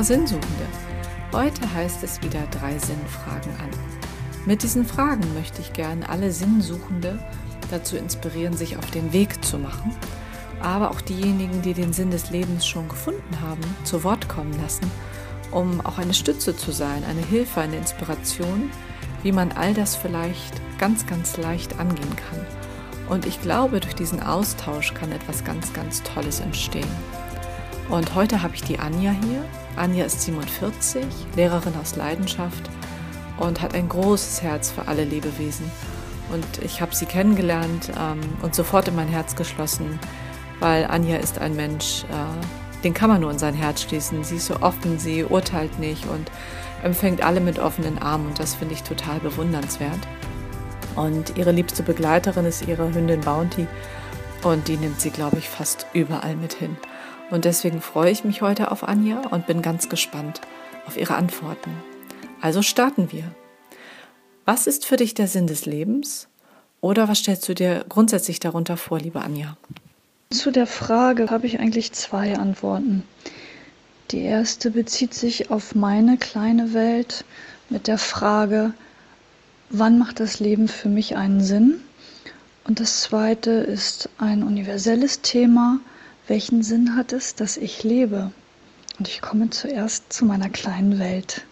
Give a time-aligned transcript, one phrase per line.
[0.00, 0.66] wunderbare Sinnsuchende.
[1.32, 3.70] Heute heißt es wieder drei Sinnfragen an.
[4.46, 7.18] Mit diesen Fragen möchte ich gerne alle Sinnsuchende
[7.70, 9.94] dazu inspirieren, sich auf den Weg zu machen,
[10.60, 14.90] aber auch diejenigen, die den Sinn des Lebens schon gefunden haben, zu Wort kommen lassen,
[15.50, 18.70] um auch eine Stütze zu sein, eine Hilfe, eine Inspiration,
[19.22, 22.46] wie man all das vielleicht ganz, ganz leicht angehen kann.
[23.08, 26.88] Und ich glaube, durch diesen Austausch kann etwas ganz, ganz Tolles entstehen.
[27.90, 29.44] Und heute habe ich die Anja hier.
[29.80, 31.04] Anja ist 47,
[31.36, 32.70] Lehrerin aus Leidenschaft
[33.38, 35.70] und hat ein großes Herz für alle Lebewesen.
[36.30, 39.98] Und ich habe sie kennengelernt ähm, und sofort in mein Herz geschlossen,
[40.60, 44.22] weil Anja ist ein Mensch, äh, den kann man nur in sein Herz schließen.
[44.22, 46.30] Sie ist so offen, sie urteilt nicht und
[46.84, 50.00] empfängt alle mit offenen Armen und das finde ich total bewundernswert.
[50.94, 53.66] Und ihre liebste Begleiterin ist ihre Hündin Bounty
[54.42, 56.76] und die nimmt sie, glaube ich, fast überall mit hin.
[57.30, 60.40] Und deswegen freue ich mich heute auf Anja und bin ganz gespannt
[60.86, 61.70] auf ihre Antworten.
[62.40, 63.24] Also starten wir.
[64.44, 66.28] Was ist für dich der Sinn des Lebens?
[66.80, 69.56] Oder was stellst du dir grundsätzlich darunter vor, liebe Anja?
[70.30, 73.04] Zu der Frage habe ich eigentlich zwei Antworten.
[74.10, 77.24] Die erste bezieht sich auf meine kleine Welt
[77.68, 78.72] mit der Frage,
[79.68, 81.80] wann macht das Leben für mich einen Sinn?
[82.64, 85.78] Und das zweite ist ein universelles Thema,
[86.30, 88.30] welchen Sinn hat es, dass ich lebe?
[88.98, 91.42] Und ich komme zuerst zu meiner kleinen Welt.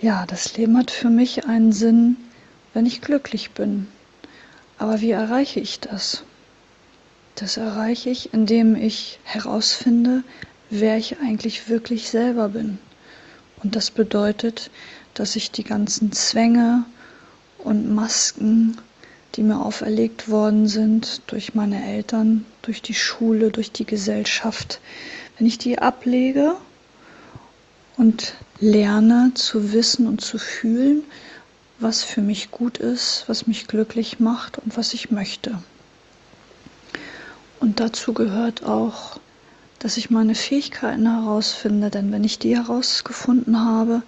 [0.00, 2.16] Ja, das Leben hat für mich einen Sinn,
[2.72, 3.88] wenn ich glücklich bin.
[4.78, 6.24] Aber wie erreiche ich das?
[7.34, 10.24] Das erreiche ich, indem ich herausfinde,
[10.70, 12.78] wer ich eigentlich wirklich selber bin.
[13.62, 14.70] Und das bedeutet,
[15.12, 16.86] dass ich die ganzen Zwänge
[17.58, 18.78] und Masken,
[19.36, 24.80] die mir auferlegt worden sind durch meine Eltern, durch die Schule, durch die Gesellschaft,
[25.38, 26.56] wenn ich die ablege
[27.96, 31.02] und lerne zu wissen und zu fühlen,
[31.78, 35.58] was für mich gut ist, was mich glücklich macht und was ich möchte.
[37.60, 39.18] Und dazu gehört auch
[39.84, 44.00] dass ich meine Fähigkeiten herausfinde, denn wenn ich die herausgefunden habe,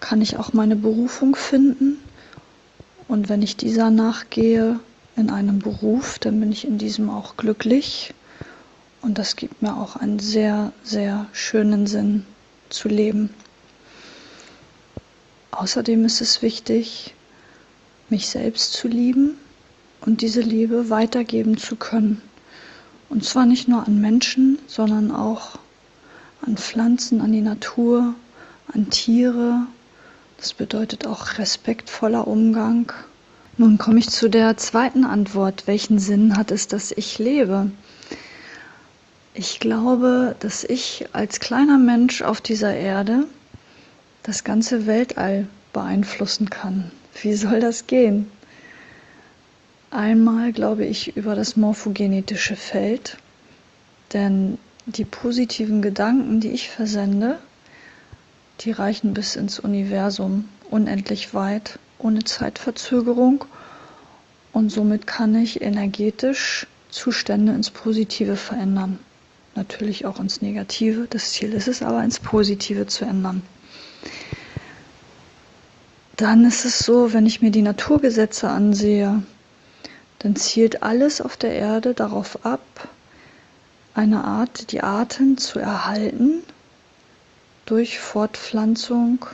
[0.00, 1.98] kann ich auch meine Berufung finden.
[3.08, 4.80] Und wenn ich dieser nachgehe
[5.16, 8.14] in einem Beruf, dann bin ich in diesem auch glücklich.
[9.02, 12.24] Und das gibt mir auch einen sehr, sehr schönen Sinn
[12.70, 13.30] zu leben.
[15.50, 17.14] Außerdem ist es wichtig,
[18.08, 19.36] mich selbst zu lieben
[20.00, 22.20] und diese Liebe weitergeben zu können.
[23.08, 25.58] Und zwar nicht nur an Menschen, sondern auch
[26.42, 28.14] an Pflanzen, an die Natur,
[28.72, 29.66] an Tiere.
[30.44, 32.92] Das bedeutet auch respektvoller Umgang.
[33.56, 35.62] Nun komme ich zu der zweiten Antwort.
[35.66, 37.70] Welchen Sinn hat es, dass ich lebe?
[39.32, 43.24] Ich glaube, dass ich als kleiner Mensch auf dieser Erde
[44.22, 46.90] das ganze Weltall beeinflussen kann.
[47.22, 48.30] Wie soll das gehen?
[49.90, 53.16] Einmal glaube ich über das morphogenetische Feld,
[54.12, 57.38] denn die positiven Gedanken, die ich versende,
[58.60, 63.44] die reichen bis ins Universum unendlich weit, ohne Zeitverzögerung
[64.52, 69.00] und somit kann ich energetisch Zustände ins Positive verändern.
[69.56, 71.06] Natürlich auch ins Negative.
[71.10, 73.42] Das Ziel ist es aber, ins Positive zu ändern.
[76.16, 79.22] Dann ist es so, wenn ich mir die Naturgesetze ansehe,
[80.20, 82.88] dann zielt alles auf der Erde darauf ab,
[83.94, 86.42] eine Art, die Arten zu erhalten
[87.66, 89.26] durch Fortpflanzung,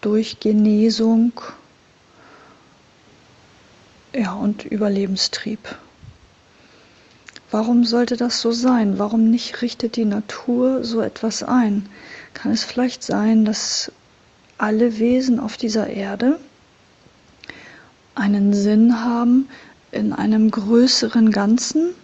[0.00, 1.32] durch Genesung
[4.14, 5.58] ja, und Überlebenstrieb.
[7.50, 8.98] Warum sollte das so sein?
[8.98, 11.88] Warum nicht richtet die Natur so etwas ein?
[12.34, 13.90] Kann es vielleicht sein, dass
[14.58, 16.38] alle Wesen auf dieser Erde
[18.14, 19.48] einen Sinn haben,
[19.90, 21.94] in einem größeren Ganzen,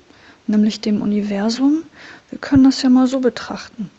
[0.46, 1.82] nämlich dem Universum.
[2.30, 3.90] Wir können das ja mal so betrachten.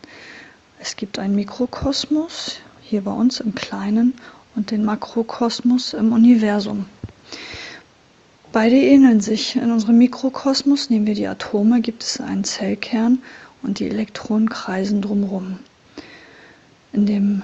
[0.78, 4.14] Es gibt einen Mikrokosmos hier bei uns im Kleinen
[4.54, 6.86] und den Makrokosmos im Universum.
[8.52, 9.56] Beide ähneln sich.
[9.56, 13.18] In unserem Mikrokosmos, nehmen wir die Atome, gibt es einen Zellkern
[13.62, 15.58] und die Elektronen kreisen drumherum.
[16.92, 17.42] In dem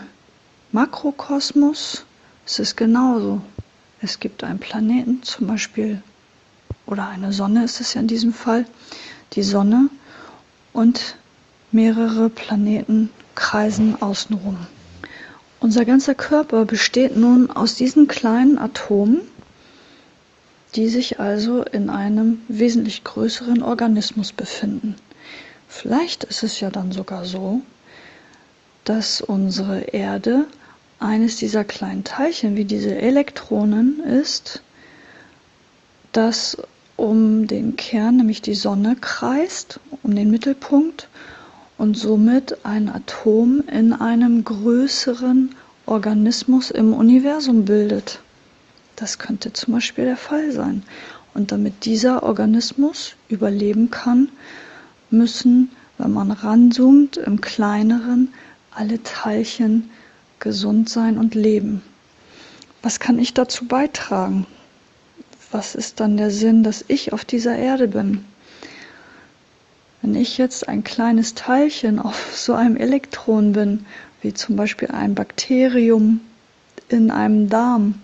[0.71, 2.07] Makrokosmos
[2.47, 3.43] ist es genauso.
[4.01, 6.03] Es gibt einen Planeten, zum Beispiel
[6.87, 8.67] oder eine Sonne ist es ja in diesem Fall,
[9.35, 9.89] die Sonne
[10.73, 11.17] und
[11.73, 14.59] mehrere Planeten kreisen außenrum.
[15.61, 19.21] Unser ganzer Körper besteht nun aus diesen kleinen Atomen,
[20.75, 24.97] die sich also in einem wesentlich größeren Organismus befinden.
[25.69, 27.61] Vielleicht ist es ja dann sogar so,
[28.85, 30.47] dass unsere Erde
[30.99, 34.63] eines dieser kleinen Teilchen wie diese Elektronen ist,
[36.13, 36.57] das
[36.97, 41.09] um den Kern, nämlich die Sonne, kreist, um den Mittelpunkt
[41.79, 45.55] und somit ein Atom in einem größeren
[45.87, 48.21] Organismus im Universum bildet.
[48.97, 50.83] Das könnte zum Beispiel der Fall sein.
[51.35, 54.29] Und damit dieser Organismus überleben kann,
[55.11, 58.33] müssen, wenn man ranzoomt, im kleineren
[58.71, 59.91] alle Teilchen
[60.41, 61.83] gesund sein und leben.
[62.83, 64.47] Was kann ich dazu beitragen?
[65.51, 68.25] Was ist dann der Sinn, dass ich auf dieser Erde bin?
[70.03, 73.87] Wenn ich jetzt ein kleines Teilchen auf so einem Elektron bin,
[74.21, 76.21] wie zum Beispiel ein Bakterium
[76.89, 77.95] in einem Darm,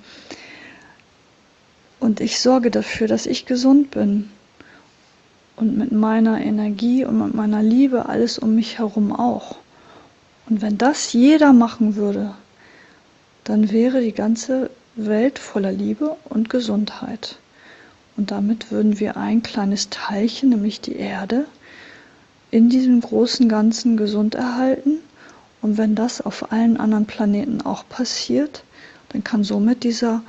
[2.00, 4.30] und ich sorge dafür, dass ich gesund bin
[5.56, 9.56] und mit meiner Energie und mit meiner Liebe alles um mich herum auch.
[10.48, 12.34] Und wenn das jeder machen würde,
[13.42, 17.38] dann wäre die ganze Welt voller Liebe und Gesundheit.
[18.16, 21.46] Und damit würden wir ein kleines Teilchen, nämlich die Erde,
[22.50, 24.98] in diesem großen Ganzen gesund erhalten.
[25.60, 28.62] Und wenn das auf allen anderen Planeten auch passiert,
[29.10, 30.22] dann kann somit dieser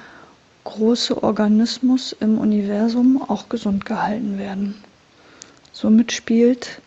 [0.63, 4.75] große Organismus im Universum auch gesund gehalten werden.
[5.71, 6.81] Somit spielt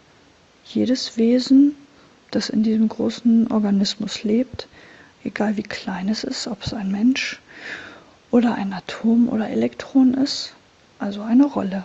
[0.65, 1.77] jedes Wesen
[2.33, 4.67] das in diesem großen Organismus lebt,
[5.23, 7.41] egal wie klein es ist, ob es ein Mensch
[8.31, 10.55] oder ein Atom oder Elektron ist,
[10.99, 11.85] also eine Rolle.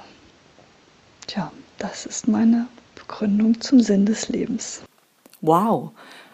[1.27, 2.67] Tja, das ist meine
[3.07, 4.81] Begründung zum Sinn des Lebens.
[5.42, 5.92] Wow,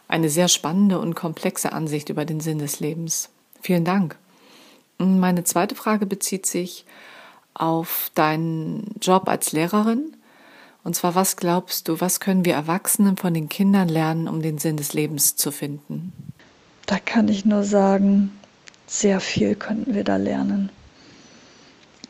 [0.07, 3.29] eine sehr spannende und komplexe Ansicht über den Sinn des Lebens.
[3.61, 4.17] Vielen Dank.
[4.97, 6.85] Meine zweite Frage bezieht sich
[7.53, 10.15] auf deinen Job als Lehrerin.
[10.83, 14.57] Und zwar, was glaubst du, was können wir Erwachsenen von den Kindern lernen, um den
[14.57, 16.11] Sinn des Lebens zu finden?
[16.87, 18.31] Da kann ich nur sagen,
[18.87, 20.69] sehr viel könnten wir da lernen.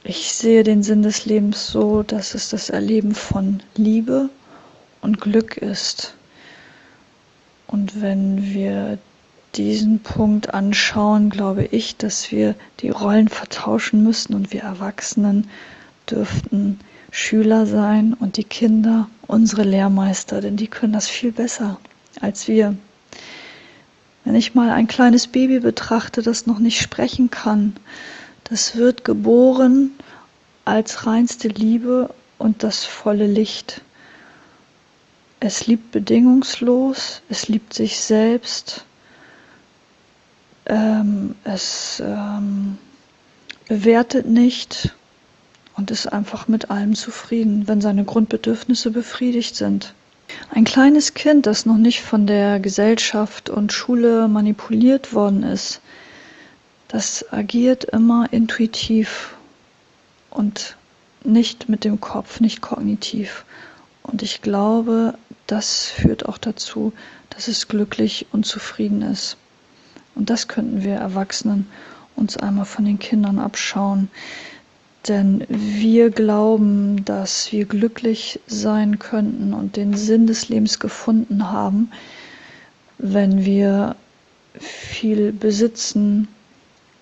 [0.03, 4.29] Ich sehe den Sinn des Lebens so, dass es das Erleben von Liebe
[5.03, 6.15] und Glück ist.
[7.67, 8.97] Und wenn wir
[9.55, 15.49] diesen Punkt anschauen, glaube ich, dass wir die Rollen vertauschen müssen und wir Erwachsenen
[16.09, 16.79] dürften
[17.11, 21.77] Schüler sein und die Kinder unsere Lehrmeister, denn die können das viel besser
[22.19, 22.75] als wir.
[24.25, 27.75] Wenn ich mal ein kleines Baby betrachte, das noch nicht sprechen kann,
[28.45, 29.91] das wird geboren
[30.65, 33.81] als reinste Liebe und das volle Licht.
[35.45, 38.85] Es liebt bedingungslos, es liebt sich selbst,
[40.65, 42.77] ähm, es ähm,
[43.67, 44.93] bewertet nicht,
[45.75, 49.93] und ist einfach mit allem zufrieden, wenn seine Grundbedürfnisse befriedigt sind.
[50.49, 55.81] Ein kleines Kind, das noch nicht von der Gesellschaft und Schule manipuliert worden ist,
[56.87, 59.35] das agiert immer intuitiv
[60.29, 60.77] und
[61.25, 63.43] nicht mit dem Kopf, nicht kognitiv.
[64.03, 65.15] Und ich glaube,
[65.47, 66.93] das führt auch dazu,
[67.29, 69.37] dass es glücklich und zufrieden ist.
[70.15, 71.67] Und das könnten wir Erwachsenen
[72.15, 74.09] uns einmal von den Kindern abschauen.
[75.07, 81.91] Denn wir glauben, dass wir glücklich sein könnten und den Sinn des Lebens gefunden haben,
[82.99, 83.95] wenn wir
[84.59, 86.29] viel besitzen,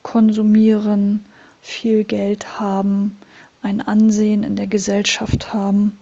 [0.02, 1.26] konsumieren,
[1.62, 3.18] viel Geld haben,
[3.62, 6.00] ein Ansehen in der Gesellschaft haben.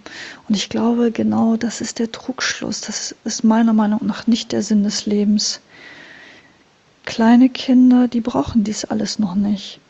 [0.50, 2.82] Und ich glaube, genau das ist der Trugschluss.
[2.82, 5.60] Das ist meiner Meinung nach nicht der Sinn des Lebens.
[7.06, 9.80] Kleine Kinder, die brauchen dies alles noch nicht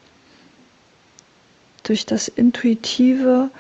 [1.91, 3.51] durch das Intuitive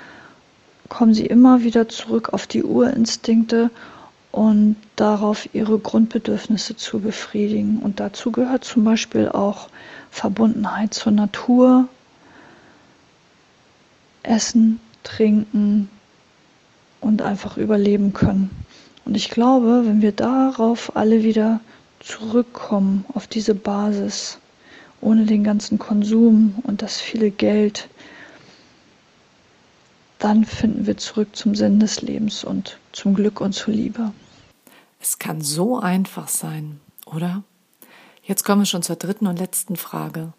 [0.88, 3.71] kommen sie immer wieder zurück auf die Urinstinkte
[4.30, 7.78] und darauf ihre Grundbedürfnisse zu befriedigen.
[7.78, 9.69] Und dazu gehört zum Beispiel auch
[10.12, 11.88] Verbundenheit zur Natur,
[14.23, 15.88] Essen, Trinken
[17.00, 18.50] und einfach überleben können.
[19.04, 21.61] Und ich glaube, wenn wir darauf alle wieder
[22.00, 24.38] zurückkommen, auf diese Basis,
[25.00, 27.88] ohne den ganzen Konsum und das viele Geld,
[30.19, 34.12] dann finden wir zurück zum Sinn des Lebens und zum Glück und zur Liebe.
[35.00, 37.42] Es kann so einfach sein, oder?
[38.23, 40.35] Jetzt kommen wir schon zur dritten und letzten Frage.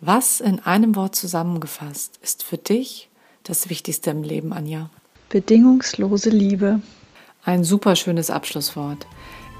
[0.00, 3.08] Was in einem Wort zusammengefasst ist für dich
[3.42, 4.88] das Wichtigste im Leben, Anja?
[5.34, 6.78] Bedingungslose Liebe.
[7.44, 9.04] Ein super schönes Abschlusswort.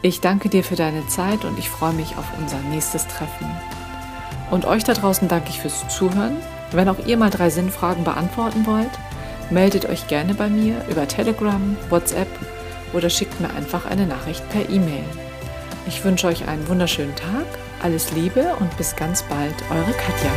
[0.02, 3.50] Ich danke dir für deine Zeit und ich freue mich auf unser nächstes Treffen.
[4.52, 6.37] Und euch da draußen danke ich fürs Zuhören.
[6.71, 8.93] Wenn auch ihr mal drei Sinnfragen beantworten wollt,
[9.50, 12.28] meldet euch gerne bei mir über Telegram, WhatsApp
[12.93, 15.02] oder schickt mir einfach eine Nachricht per E-Mail.
[15.88, 17.47] Ich wünsche euch einen wunderschönen Tag,
[17.83, 20.31] alles Liebe und bis ganz bald, eure Katja.